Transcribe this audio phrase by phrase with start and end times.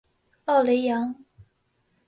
[0.45, 1.13] 奥雷扬。